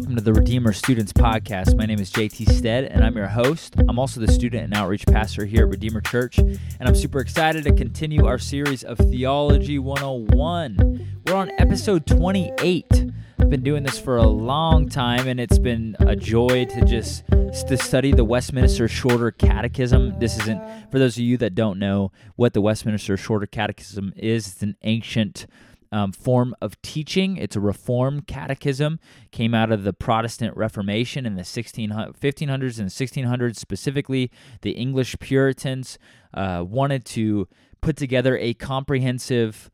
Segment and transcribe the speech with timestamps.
[0.00, 1.76] welcome to the Redeemer Students Podcast.
[1.76, 3.74] My name is JT Stead, and I'm your host.
[3.86, 7.64] I'm also the student and outreach pastor here at Redeemer Church, and I'm super excited
[7.64, 11.20] to continue our series of Theology 101.
[11.26, 13.12] We're on episode 28.
[13.40, 17.26] I've been doing this for a long time, and it's been a joy to just
[17.68, 20.18] to study the Westminster Shorter Catechism.
[20.18, 24.46] This isn't for those of you that don't know what the Westminster Shorter Catechism is.
[24.46, 25.46] It's an ancient
[25.92, 27.36] um, form of teaching.
[27.36, 29.00] It's a reform catechism,
[29.30, 33.56] came out of the Protestant Reformation in the 16, 1500s and 1600s.
[33.56, 34.30] Specifically,
[34.62, 35.98] the English Puritans
[36.34, 37.48] uh, wanted to
[37.80, 39.70] put together a comprehensive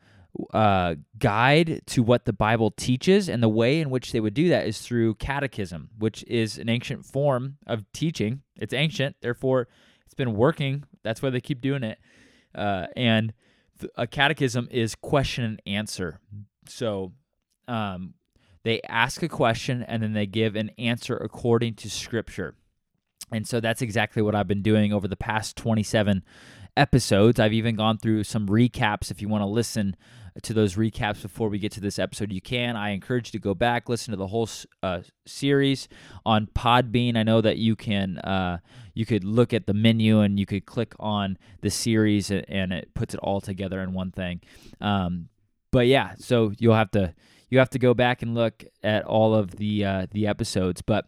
[0.52, 4.48] uh, guide to what the Bible teaches, and the way in which they would do
[4.48, 8.42] that is through catechism, which is an ancient form of teaching.
[8.56, 9.68] It's ancient, therefore,
[10.04, 10.84] it's been working.
[11.02, 11.98] That's why they keep doing it.
[12.54, 13.32] Uh, and
[13.96, 16.20] a catechism is question and answer.
[16.68, 17.12] So
[17.68, 18.14] um,
[18.64, 22.54] they ask a question and then they give an answer according to Scripture.
[23.32, 26.24] And so that's exactly what I've been doing over the past 27
[26.76, 27.40] episodes.
[27.40, 29.10] I've even gone through some recaps.
[29.10, 29.96] If you want to listen
[30.42, 32.76] to those recaps before we get to this episode, you can.
[32.76, 34.48] I encourage you to go back, listen to the whole
[34.82, 35.88] uh, series
[36.24, 37.16] on Podbean.
[37.16, 38.18] I know that you can.
[38.18, 38.58] Uh,
[38.94, 42.94] you could look at the menu and you could click on the series and it
[42.94, 44.40] puts it all together in one thing.
[44.80, 45.28] Um,
[45.70, 47.14] but yeah, so you'll have to
[47.48, 50.82] you have to go back and look at all of the uh, the episodes.
[50.82, 51.06] But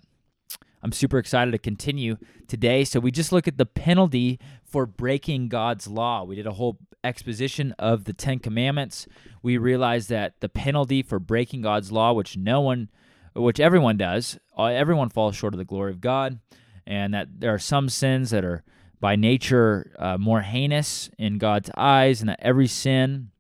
[0.82, 2.84] I'm super excited to continue today.
[2.84, 4.38] So we just look at the penalty
[4.68, 6.24] for breaking God's law.
[6.24, 9.06] We did a whole exposition of the 10 commandments.
[9.42, 12.88] We realized that the penalty for breaking God's law, which no one
[13.34, 16.40] which everyone does, uh, everyone falls short of the glory of God,
[16.86, 18.64] and that there are some sins that are
[19.00, 23.30] by nature uh, more heinous in God's eyes, and that every sin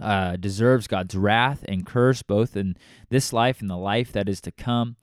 [0.00, 2.76] uh, deserves God's wrath and curse, both in
[3.08, 4.96] this life and the life that is to come.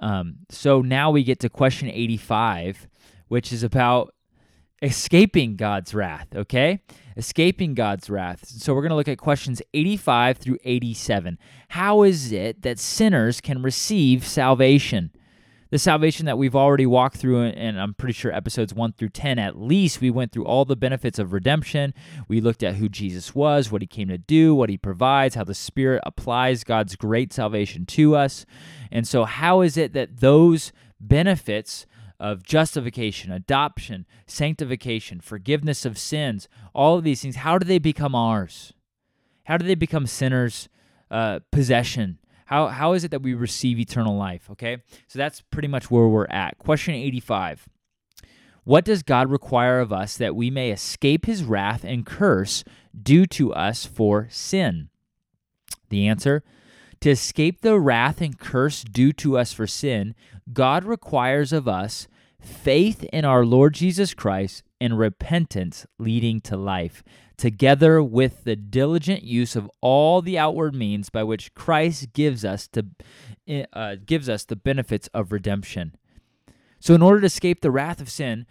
[0.00, 2.88] Um, so now we get to question 85,
[3.28, 4.14] which is about
[4.82, 6.80] escaping God's wrath, okay?
[7.16, 8.46] Escaping God's wrath.
[8.46, 11.38] So we're going to look at questions 85 through 87.
[11.68, 15.10] How is it that sinners can receive salvation?
[15.70, 19.38] The salvation that we've already walked through, and I'm pretty sure episodes 1 through 10
[19.38, 21.94] at least, we went through all the benefits of redemption.
[22.26, 25.44] We looked at who Jesus was, what he came to do, what he provides, how
[25.44, 28.46] the Spirit applies God's great salvation to us.
[28.90, 31.86] And so, how is it that those benefits
[32.20, 38.14] of justification, adoption, sanctification, forgiveness of sins, all of these things, how do they become
[38.14, 38.74] ours?
[39.44, 40.68] How do they become sinners'
[41.10, 42.18] uh, possession?
[42.44, 44.50] How, how is it that we receive eternal life?
[44.50, 46.58] Okay, so that's pretty much where we're at.
[46.58, 47.66] Question 85
[48.64, 52.64] What does God require of us that we may escape his wrath and curse
[53.02, 54.90] due to us for sin?
[55.88, 56.44] The answer
[57.00, 60.14] to escape the wrath and curse due to us for sin,
[60.52, 62.08] God requires of us
[62.40, 67.02] faith in our Lord Jesus Christ and repentance leading to life,
[67.36, 72.68] together with the diligent use of all the outward means by which Christ gives us
[72.68, 72.86] to
[73.72, 75.94] uh, gives us the benefits of redemption.
[76.78, 78.46] So, in order to escape the wrath of sin,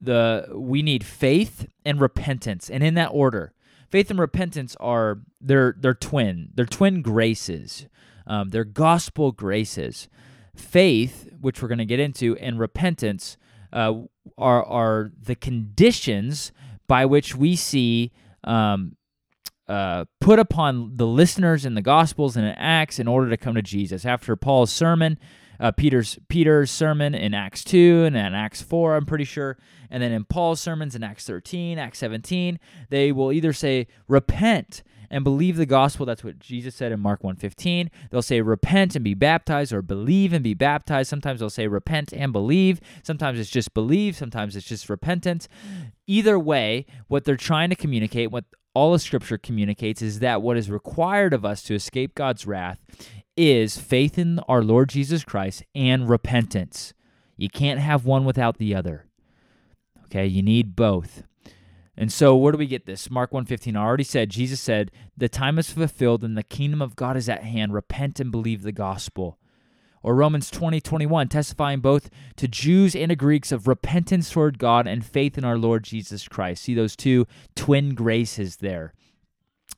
[0.00, 3.52] the we need faith and repentance, and in that order
[3.94, 6.48] faith and repentance are they're they're twin.
[6.52, 7.86] They're twin graces.
[8.26, 10.08] Um, they're gospel graces.
[10.56, 13.36] Faith, which we're going to get into, and repentance
[13.72, 13.92] uh,
[14.36, 16.50] are are the conditions
[16.88, 18.10] by which we see
[18.42, 18.96] um,
[19.68, 23.54] uh, put upon the listeners in the Gospels and in Acts in order to come
[23.54, 24.04] to Jesus.
[24.04, 25.20] After Paul's sermon,
[25.60, 29.56] uh, Peter's Peter's sermon in Acts 2 and then Acts 4, I'm pretty sure.
[29.90, 32.58] And then in Paul's sermons in Acts 13, Acts 17,
[32.90, 36.06] they will either say, repent and believe the gospel.
[36.06, 37.90] That's what Jesus said in Mark 1:15.
[38.10, 41.08] They'll say repent and be baptized or believe and be baptized.
[41.08, 42.80] Sometimes they'll say repent and believe.
[43.02, 45.48] Sometimes it's just believe, sometimes it's just repentance.
[46.06, 48.44] Either way, what they're trying to communicate, what
[48.74, 52.80] all of scripture communicates is that what is required of us to escape God's wrath
[53.36, 56.94] is faith in our Lord Jesus Christ and repentance.
[57.36, 59.06] You can't have one without the other.
[60.04, 61.24] Okay, you need both.
[61.96, 63.10] And so where do we get this?
[63.10, 66.96] Mark 1:15 I already said Jesus said, "The time is fulfilled and the kingdom of
[66.96, 67.72] God is at hand.
[67.72, 69.38] Repent and believe the gospel."
[70.02, 74.86] Or Romans 20, 21, testifying both to Jews and to Greeks of repentance toward God
[74.86, 76.64] and faith in our Lord Jesus Christ.
[76.64, 77.26] See those two
[77.56, 78.92] twin graces there.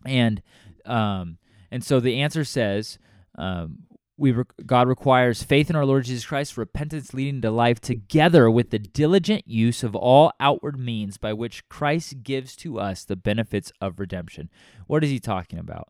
[0.04, 0.42] And
[0.84, 1.38] um,
[1.70, 2.98] and so the answer says,
[3.36, 3.78] um,
[4.18, 8.50] we re- God requires faith in our Lord Jesus Christ, repentance leading to life, together
[8.50, 13.16] with the diligent use of all outward means by which Christ gives to us the
[13.16, 14.48] benefits of redemption.
[14.86, 15.88] What is he talking about?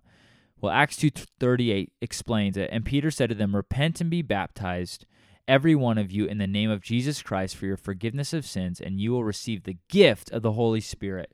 [0.61, 5.07] Well, Acts 2:38 explains it, and Peter said to them, "Repent and be baptized,
[5.47, 8.81] every one of you in the name of Jesus Christ for your forgiveness of sins,
[8.81, 11.31] and you will receive the gift of the Holy Spirit."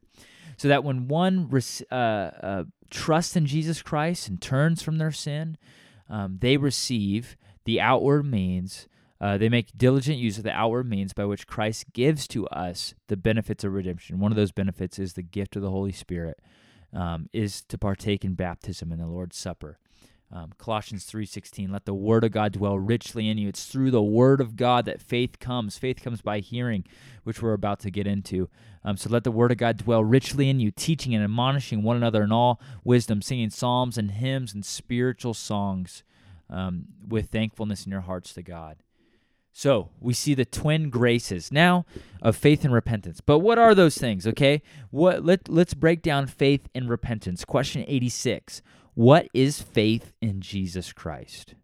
[0.58, 1.48] So that when one
[1.90, 5.56] uh, uh, trusts in Jesus Christ and turns from their sin,
[6.08, 8.88] um, they receive the outward means.
[9.20, 12.94] Uh, they make diligent use of the outward means by which Christ gives to us
[13.08, 14.18] the benefits of redemption.
[14.18, 16.40] One of those benefits is the gift of the Holy Spirit,
[16.92, 19.78] um, is to partake in baptism in the Lord's Supper.
[20.34, 24.02] Um, Colossians 3:16 let the word of God dwell richly in you it's through the
[24.02, 26.84] word of God that faith comes faith comes by hearing
[27.22, 28.48] which we're about to get into
[28.82, 31.96] um, so let the word of God dwell richly in you teaching and admonishing one
[31.96, 36.02] another in all wisdom singing psalms and hymns and spiritual songs
[36.48, 38.78] um, with thankfulness in your hearts to God
[39.52, 41.84] so we see the twin graces now
[42.22, 43.20] of faith and repentance.
[43.20, 44.26] But what are those things?
[44.26, 47.44] Okay, what let let's break down faith and repentance.
[47.44, 48.62] Question eighty six:
[48.94, 51.54] What is faith in Jesus Christ?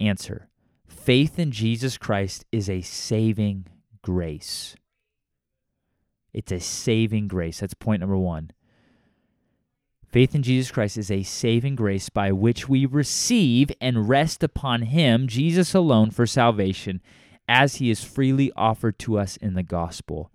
[0.00, 0.48] Answer:
[0.86, 3.66] Faith in Jesus Christ is a saving
[4.02, 4.74] grace.
[6.32, 7.60] It's a saving grace.
[7.60, 8.50] That's point number one.
[10.08, 14.82] Faith in Jesus Christ is a saving grace by which we receive and rest upon
[14.82, 17.00] Him, Jesus alone, for salvation,
[17.48, 20.30] as He is freely offered to us in the gospel.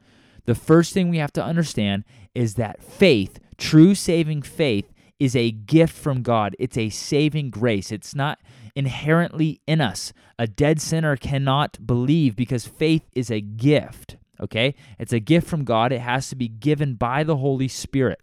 [0.46, 5.52] The first thing we have to understand is that faith, true saving faith, is a
[5.52, 6.56] gift from God.
[6.60, 7.92] It's a saving grace.
[7.92, 8.40] It's not
[8.76, 10.14] inherently in us.
[10.38, 14.18] A dead sinner cannot believe because faith is a gift.
[14.40, 14.76] Okay?
[15.00, 15.92] It's a gift from God.
[15.92, 18.20] It has to be given by the Holy Spirit.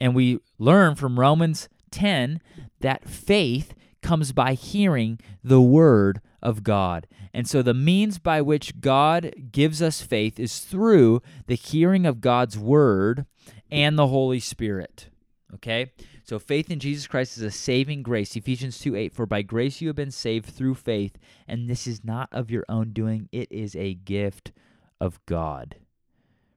[0.00, 2.40] And we learn from Romans 10
[2.80, 7.06] that faith comes by hearing the word of God.
[7.32, 12.20] And so the means by which God gives us faith is through the hearing of
[12.20, 13.26] God's word
[13.70, 15.08] and the Holy Spirit.
[15.54, 15.92] Okay?
[16.24, 18.36] So faith in Jesus Christ is a saving grace.
[18.36, 22.04] Ephesians 2 8, for by grace you have been saved through faith, and this is
[22.04, 24.52] not of your own doing, it is a gift
[25.00, 25.76] of God.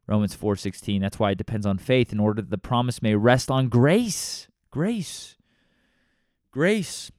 [0.07, 1.01] Romans 4:16.
[1.01, 4.47] That's why it depends on faith in order that the promise may rest on grace.
[4.69, 5.35] Grace.
[6.51, 7.11] Grace.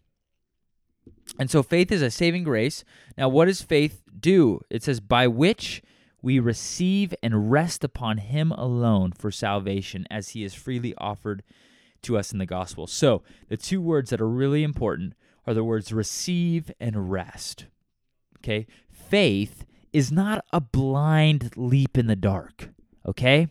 [1.39, 2.85] And so faith is a saving grace.
[3.19, 4.61] Now what does faith do?
[4.71, 5.83] It says by which
[6.27, 11.45] we receive and rest upon him alone for salvation as he is freely offered
[12.03, 12.89] to us in the gospel.
[12.89, 15.15] So, the two words that are really important
[15.47, 17.67] are the words receive and rest.
[18.39, 18.67] Okay?
[18.91, 22.71] Faith is not a blind leap in the dark
[23.07, 23.49] okay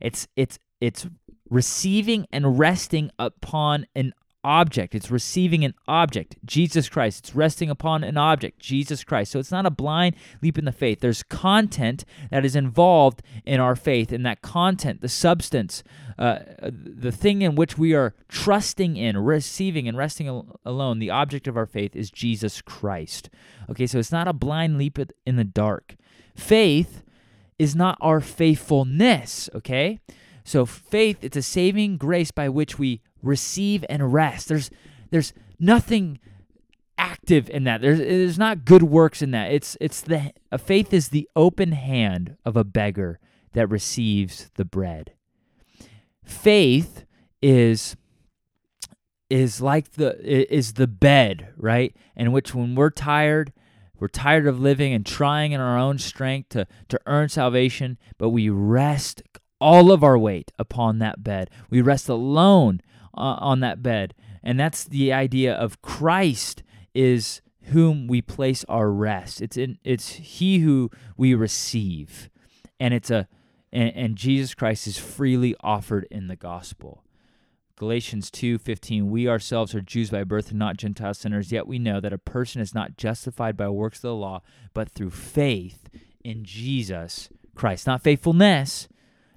[0.00, 1.06] it's it's it's
[1.48, 4.12] receiving and resting upon an
[4.46, 4.94] object.
[4.94, 6.36] It's receiving an object.
[6.44, 7.24] Jesus christ.
[7.24, 8.60] It's resting upon an object.
[8.60, 9.32] Jesus christ.
[9.32, 11.00] So it's not a blind leap in the faith.
[11.00, 15.82] There's content that is involved in our faith and that content the substance
[16.18, 21.10] uh, the thing in which we are trusting in receiving and resting al- alone the
[21.10, 23.28] object of our faith is jesus christ.
[23.68, 25.96] Okay so it's not a blind leap in the dark.
[26.34, 27.02] Faith
[27.58, 30.00] is not our faithfulness, okay?
[30.44, 34.48] So faith, it's a saving grace by which we receive and rest.
[34.48, 34.70] There's
[35.10, 36.18] there's nothing
[36.98, 37.80] active in that.
[37.80, 39.52] There's there's not good works in that.
[39.52, 43.18] It's it's the faith is the open hand of a beggar
[43.52, 45.12] that receives the bread.
[46.24, 47.04] Faith
[47.40, 47.96] is
[49.28, 51.94] is like the is the bed, right?
[52.14, 53.52] In which when we're tired
[53.98, 58.30] we're tired of living and trying in our own strength to, to earn salvation, but
[58.30, 59.22] we rest
[59.60, 61.50] all of our weight upon that bed.
[61.70, 62.80] We rest alone
[63.16, 64.14] uh, on that bed.
[64.42, 66.62] And that's the idea of Christ
[66.94, 69.42] is whom we place our rest.
[69.42, 72.30] It's in it's he who we receive.
[72.78, 73.28] And it's a
[73.72, 77.02] and, and Jesus Christ is freely offered in the gospel.
[77.76, 82.00] Galatians 2:15 We ourselves are Jews by birth and not Gentile sinners yet we know
[82.00, 84.42] that a person is not justified by works of the law
[84.72, 85.88] but through faith
[86.24, 88.88] in Jesus Christ not faithfulness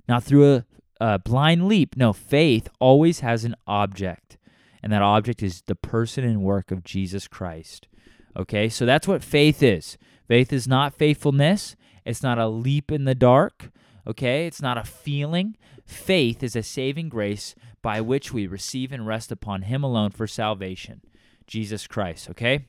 [0.08, 0.66] not through a,
[1.00, 4.38] a blind leap no faith always has an object
[4.82, 7.88] and that object is the person and work of Jesus Christ
[8.36, 11.76] okay so that's what faith is faith is not faithfulness
[12.06, 13.72] it's not a leap in the dark
[14.08, 19.08] okay it's not a feeling faith is a saving grace by which we receive and
[19.08, 21.02] rest upon Him alone for salvation,
[21.48, 22.30] Jesus Christ.
[22.30, 22.66] Okay?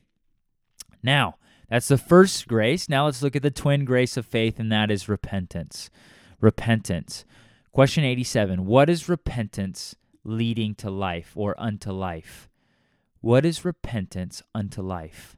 [1.03, 1.35] Now,
[1.69, 2.89] that's the first grace.
[2.89, 5.89] Now let's look at the twin grace of faith, and that is repentance.
[6.39, 7.23] Repentance.
[7.71, 12.49] Question 87 What is repentance leading to life or unto life?
[13.21, 15.37] What is repentance unto life?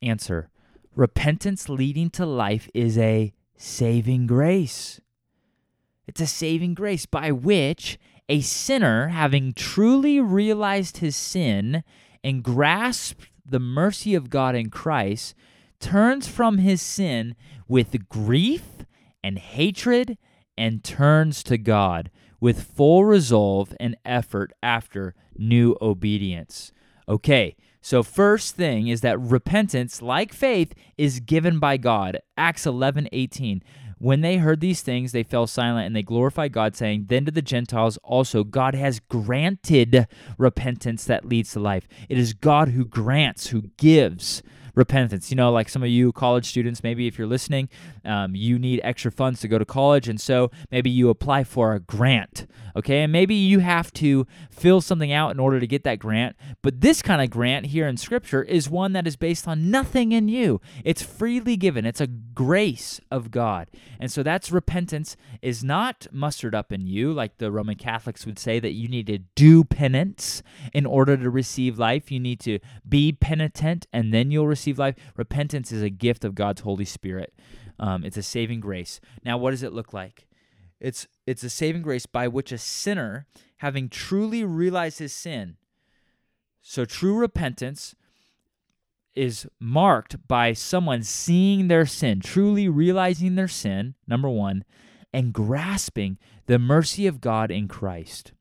[0.00, 0.50] Answer
[0.94, 5.00] Repentance leading to life is a saving grace.
[6.06, 11.82] It's a saving grace by which a sinner, having truly realized his sin
[12.22, 15.34] and grasped the mercy of God in Christ,
[15.80, 17.34] turns from his sin
[17.66, 18.84] with grief
[19.24, 20.18] and hatred
[20.62, 26.70] and turns to God with full resolve and effort after new obedience.
[27.08, 32.20] Okay, so first thing is that repentance, like faith, is given by God.
[32.36, 33.60] Acts 11 18.
[33.98, 37.32] When they heard these things, they fell silent and they glorified God, saying, Then to
[37.32, 40.06] the Gentiles also, God has granted
[40.38, 41.88] repentance that leads to life.
[42.08, 45.30] It is God who grants, who gives repentance.
[45.30, 47.68] You know, like some of you college students, maybe if you're listening,
[48.04, 51.72] um, you need extra funds to go to college, and so maybe you apply for
[51.72, 53.02] a grant, okay?
[53.02, 56.36] And maybe you have to fill something out in order to get that grant.
[56.62, 60.12] But this kind of grant here in Scripture is one that is based on nothing
[60.12, 63.68] in you, it's freely given, it's a grace of God.
[64.00, 68.38] And so that's repentance is not mustered up in you, like the Roman Catholics would
[68.38, 72.10] say that you need to do penance in order to receive life.
[72.10, 74.94] You need to be penitent and then you'll receive receive life.
[75.16, 77.34] Repentance is a gift of God's Holy Spirit.
[77.80, 79.00] Um, it's a saving grace.
[79.24, 80.28] Now, what does it look like?
[80.78, 83.26] It's it's a saving grace by which a sinner,
[83.58, 85.56] having truly realized his sin,
[86.60, 87.94] so true repentance
[89.14, 94.64] is marked by someone seeing their sin, truly realizing their sin, number one,
[95.12, 98.32] and grasping the mercy of God in Christ.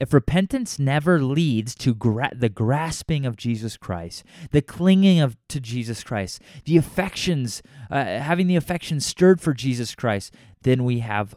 [0.00, 5.60] If repentance never leads to gra- the grasping of Jesus Christ, the clinging of to
[5.60, 11.34] Jesus Christ, the affections, uh, having the affections stirred for Jesus Christ, then we have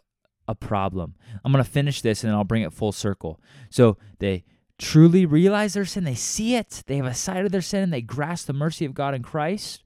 [0.48, 1.16] a problem.
[1.44, 3.40] I'm going to finish this and I'll bring it full circle.
[3.70, 4.46] So they
[4.78, 7.94] truly realize their sin, they see it, they have a sight of their sin, and
[7.94, 9.84] they grasp the mercy of God in Christ.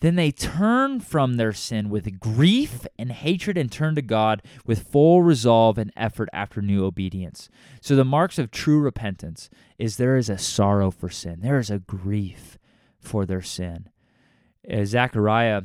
[0.00, 4.86] Then they turn from their sin with grief and hatred and turn to God with
[4.88, 7.48] full resolve and effort after new obedience.
[7.80, 9.48] So, the marks of true repentance
[9.78, 12.58] is there is a sorrow for sin, there is a grief
[13.00, 13.88] for their sin.
[14.70, 15.62] Uh, Zechariah,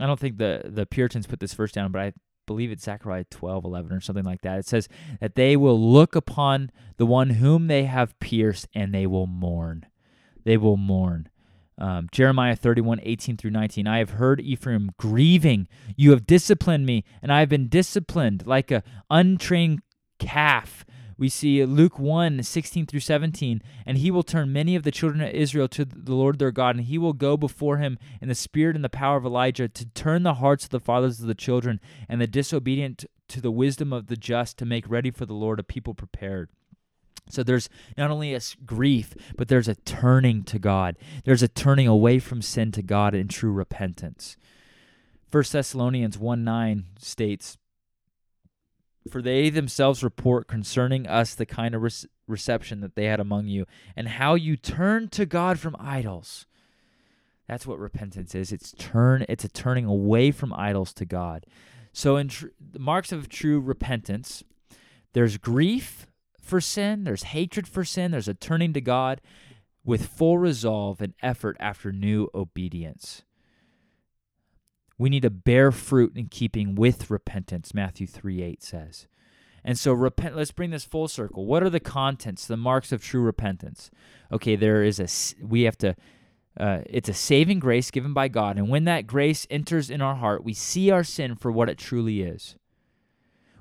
[0.00, 2.12] I don't think the, the Puritans put this verse down, but I
[2.46, 4.58] believe it's Zechariah 12, 11, or something like that.
[4.58, 4.88] It says
[5.20, 9.86] that they will look upon the one whom they have pierced and they will mourn.
[10.44, 11.28] They will mourn.
[11.78, 13.86] Um, Jeremiah 31, 18 through 19.
[13.86, 15.68] I have heard Ephraim grieving.
[15.96, 19.82] You have disciplined me, and I have been disciplined like a untrained
[20.18, 20.84] calf.
[21.18, 23.60] We see Luke 1, 16 through 17.
[23.84, 26.76] And he will turn many of the children of Israel to the Lord their God,
[26.76, 29.86] and he will go before him in the spirit and the power of Elijah to
[29.86, 33.92] turn the hearts of the fathers of the children and the disobedient to the wisdom
[33.92, 36.50] of the just to make ready for the Lord a people prepared.
[37.30, 40.96] So there's not only a grief, but there's a turning to God.
[41.24, 44.36] There's a turning away from sin to God in true repentance.
[45.30, 47.58] 1 Thessalonians 1 9 states,
[49.10, 53.46] For they themselves report concerning us the kind of re- reception that they had among
[53.46, 56.46] you, and how you turned to God from idols.
[57.46, 58.52] That's what repentance is.
[58.52, 59.24] It's turn.
[59.28, 61.46] It's a turning away from idols to God.
[61.92, 64.44] So in tr- the marks of true repentance,
[65.14, 66.06] there's grief,
[66.48, 69.20] for sin, there's hatred for sin, there's a turning to God
[69.84, 73.22] with full resolve and effort after new obedience.
[74.98, 79.06] We need to bear fruit in keeping with repentance, Matthew 3 8 says.
[79.64, 81.46] And so repent let's bring this full circle.
[81.46, 83.90] What are the contents, the marks of true repentance?
[84.32, 85.94] Okay, there is a we have to
[86.58, 88.58] uh, it's a saving grace given by God.
[88.58, 91.78] And when that grace enters in our heart, we see our sin for what it
[91.78, 92.56] truly is.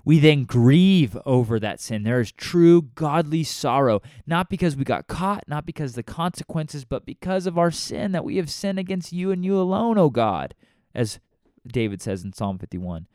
[0.08, 2.04] We then grieve over that sin.
[2.04, 7.06] There is true godly sorrow, not because we got caught, not because the consequences, but
[7.06, 10.56] because of our sin that we have sinned against you and you alone, O God,
[10.96, 11.20] as
[11.68, 13.08] David says in Psalm 51.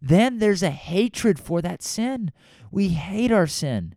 [0.00, 2.30] Then there's a hatred for that sin.
[2.70, 3.96] We hate our sin.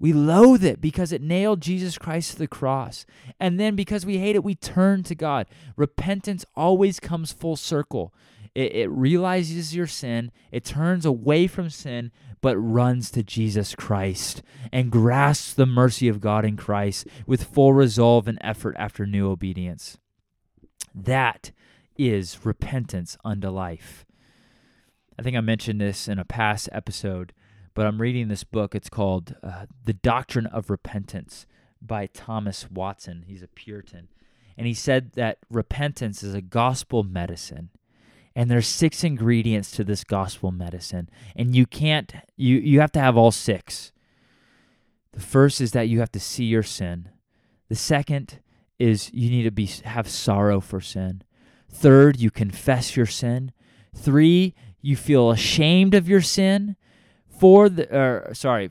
[0.00, 3.06] We loathe it because it nailed Jesus Christ to the cross.
[3.38, 5.46] And then because we hate it, we turn to God.
[5.76, 8.12] Repentance always comes full circle.
[8.58, 12.10] It, it realizes your sin, it turns away from sin,
[12.40, 17.72] but runs to Jesus Christ and grasps the mercy of God in Christ with full
[17.72, 19.96] resolve and effort after new obedience.
[20.92, 21.52] That
[21.96, 24.04] is repentance unto life.
[25.16, 27.32] I think I mentioned this in a past episode,
[27.74, 28.74] but I'm reading this book.
[28.74, 31.46] It's called uh, The Doctrine of Repentance
[31.80, 33.22] by Thomas Watson.
[33.28, 34.08] He's a Puritan.
[34.56, 37.70] And he said that repentance is a gospel medicine
[38.38, 41.10] and there's six ingredients to this gospel medicine.
[41.34, 43.90] And you can't you you have to have all six.
[45.10, 47.08] The first is that you have to see your sin.
[47.68, 48.38] The second
[48.78, 51.22] is you need to be have sorrow for sin.
[51.68, 53.50] Third you confess your sin.
[53.92, 56.76] Three you feel ashamed of your sin.
[57.26, 58.70] Four, the, or sorry,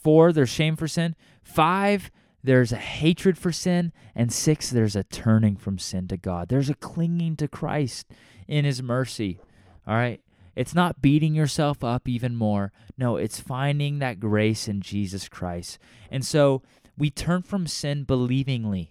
[0.00, 1.16] four, there's shame for sin.
[1.42, 2.12] Five,
[2.44, 3.90] there's a hatred for sin.
[4.14, 6.50] And six, there's a turning from sin to God.
[6.50, 8.06] There's a clinging to Christ
[8.46, 9.40] in His mercy.
[9.86, 10.20] All right.
[10.54, 12.70] It's not beating yourself up even more.
[12.96, 15.78] No, it's finding that grace in Jesus Christ.
[16.10, 16.62] And so
[16.96, 18.90] we turn from sin believingly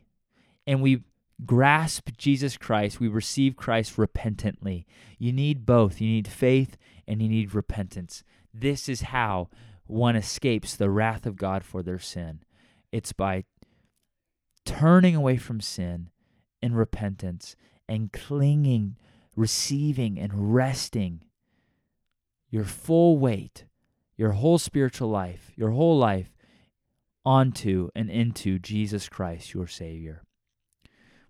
[0.68, 1.04] and we
[1.46, 3.00] grasp Jesus Christ.
[3.00, 4.86] We receive Christ repentantly.
[5.18, 6.02] You need both.
[6.02, 6.76] You need faith
[7.08, 8.24] and you need repentance.
[8.54, 9.50] This is how
[9.86, 12.42] one escapes the wrath of God for their sin.
[12.94, 13.46] It's by
[14.66, 16.12] turning away from sin
[16.62, 17.56] in repentance
[17.90, 18.98] and clinging,
[19.36, 21.24] receiving, and resting
[22.52, 23.66] your full weight,
[24.16, 26.38] your whole spiritual life, your whole life
[27.26, 30.22] onto and into Jesus Christ, your Savior.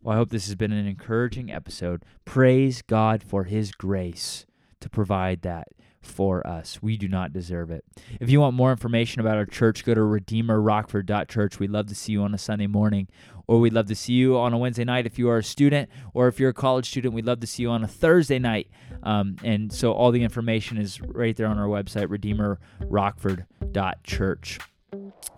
[0.02, 2.04] Well, I hope this has been an encouraging episode.
[2.26, 4.46] Praise God for His grace
[4.82, 5.70] to provide that
[6.06, 6.82] for us.
[6.82, 7.84] We do not deserve it.
[8.20, 11.60] If you want more information about our church, go to redeemerrockford.church.
[11.60, 13.08] We'd love to see you on a Sunday morning,
[13.48, 15.90] or we'd love to see you on a Wednesday night if you are a student,
[16.14, 18.70] or if you're a college student, we'd love to see you on a Thursday night.
[19.04, 24.60] Um, and so all the information is right there on our website, redeemerrockford.church.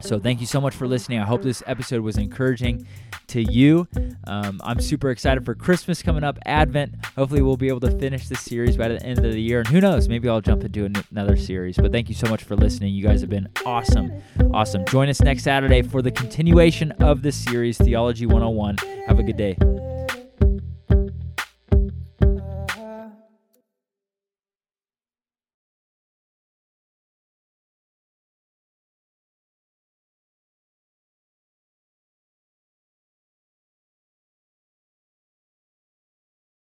[0.01, 1.19] So thank you so much for listening.
[1.19, 2.85] I hope this episode was encouraging
[3.27, 3.88] to you.
[4.27, 6.95] Um, I'm super excited for Christmas coming up, Advent.
[7.15, 9.59] Hopefully, we'll be able to finish this series by the end of the year.
[9.59, 11.77] And who knows, maybe I'll jump into another series.
[11.77, 12.93] But thank you so much for listening.
[12.93, 14.12] You guys have been awesome.
[14.53, 14.85] Awesome.
[14.85, 18.77] Join us next Saturday for the continuation of this series, Theology 101.
[19.07, 19.85] Have a good day.